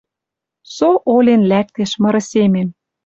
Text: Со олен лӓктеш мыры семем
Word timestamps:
Со 0.75 0.89
олен 1.15 1.41
лӓктеш 1.51 1.91
мыры 2.01 2.21
семем 2.31 2.69